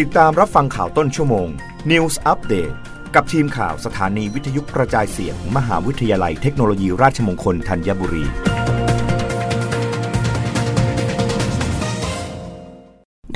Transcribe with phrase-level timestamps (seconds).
[0.00, 1.48] ติดตามรับฟังข่าวต้นชั่วโมง
[1.90, 2.74] News Update
[3.14, 8.24] กับทีมข่าวสถานีวิทยุกระจายเสียงมมหาวิทยาลัยเทคโนโลยีราชมงคลธัญบุรี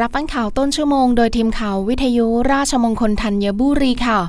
[0.00, 4.20] รับฟังข่าวต้นชั่วโมงโดยทีมข่าววิทยุราชมงคลธัญบุรีค่ะ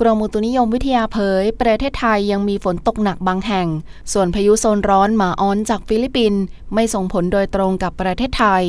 [0.00, 3.68] กรมอุตุนิยมวิทยาเผย ประเทศไทยยังมีฝนตกหนักบางแห่ง
[4.12, 6.42] ส่วนพายุโซนร้อนหมาอ้อนจากฟิลิปปินส์
[6.74, 8.66] ไม่ส่งผลโดยตรงกับประเทศไทย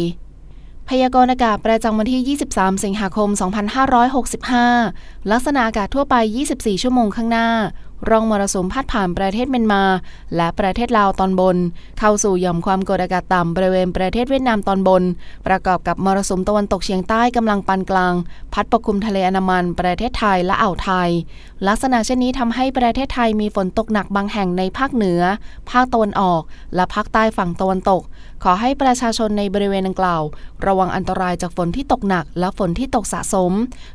[0.89, 3.29] พยากรณ์อากาศประจำวันที่ 23 สิงหาคม
[4.49, 6.15] 2565 ลักษณะอากาศทั่วไป
[6.49, 7.49] 24 ชั่วโมงข้างหน้า
[8.09, 9.83] ร่องมรสุมพัดผ่านประเทศเมียนมา
[10.35, 11.57] และประเทศลาวตอนบน
[11.99, 15.03] เข้าสู่หย่อมความกดอากาศต่ำบริเวณประเทศเวียดนามตอนบน
[15.47, 18.13] ประกอบกับมรสุมตะวันตกเฉียงใต้กำลังปานกลาง
[18.53, 21.09] พัดปกคลุมทะเลอันามัน ประเทศไทยและอ่าวไทย
[21.67, 25.21] ลักษณะเช่นนี้ทำให้ประเทศไทยมีฝนตกหนักบางแห่งในภาคเหนือ
[25.71, 26.41] ภาคตะวันออก
[26.75, 28.01] และภาคใต้ฝั่งตะวันตก
[28.43, 30.21] ขอให้ประชาชนในบริเวณดังกล่าว
[30.65, 33.51] ระวังอันตรายจากฝนที่ตกหนักและฝนที่ตกสะสม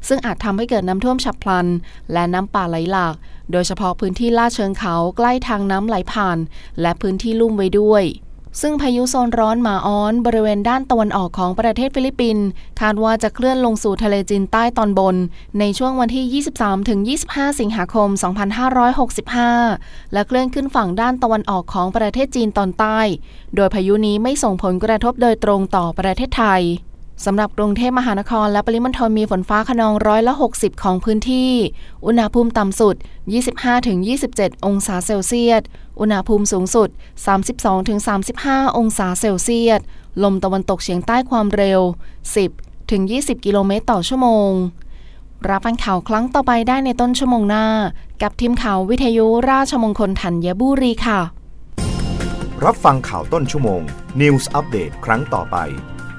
[0.09, 1.67] ซึ่งอาจทำให้เกิดน้ำท่วมฉับพลัน
[2.13, 3.15] และน้ำป่าไหลหลาก
[3.53, 6.39] โดยเฉพาะพื้นที่ลาดเชิงเขาใกล้ทางน้ำไหลผ่าน
[6.81, 8.05] และพื้นที่ลุ่มไว้ด้วย
[8.61, 12.47] ซึ่งพายุโซนร้อนหมาอ้อนบริเวณด้านตะวันออกของประเทศฟิลิปปินส์
[12.81, 15.17] คาดว่าจะเคลื่อนลงสู่ทะเลจีนใต้ตอนบน
[15.59, 16.43] ในช่วงวันที่
[17.19, 18.09] 23-25 สิงหาคม
[19.31, 23.01] 2565 และเคลื่อนขึ้นฝั่งด้านตะวันออกของประเทศจีนตอนใต้
[23.55, 26.63] โดยพายุนี้ไม่ส่งผลกระทบโดยตรงต่อประเทศไทย
[27.27, 31.53] สำหรับกรุงเทพมหานครและปริมณฑลมีฝนฟ้าขนองร้อยละ60 ของพื้นที่
[32.07, 32.95] อุณหภูมิต่ำสุด
[33.81, 35.63] 25-27 องศาเซลเซียส
[36.01, 36.89] อุณหภูมิสูงสุด
[38.03, 39.81] 32-35 องศาเซลเซียส
[40.23, 41.81] ลมตะวันตกเฉียงใต้ความเร็ว
[42.63, 44.51] 10-20 กิโลเมตรต่อชั่วโมง
[45.49, 47.67] รับฟังข่าวครั้งต่อไปได้ในต้นชั่วโมงหน้า
[48.23, 51.21] กับทีมข่าววิทยุราชมงคลธัญบุรีค่ะ
[52.65, 53.81] รับฟังข่าวต้นชั่วโมง
[54.21, 55.57] News Update ครั้งต่อไป